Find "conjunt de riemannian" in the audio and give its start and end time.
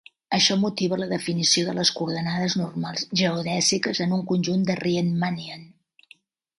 4.35-5.67